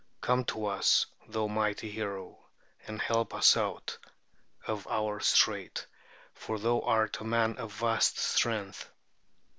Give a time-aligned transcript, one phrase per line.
[0.21, 2.39] "Come to us, thou mighty hero,
[2.87, 3.99] and help us out
[4.65, 5.85] of our strait;
[6.33, 8.89] for thou art a man of vast strength."